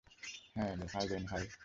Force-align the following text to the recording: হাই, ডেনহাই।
হাই, 0.93 1.05
ডেনহাই। 1.09 1.43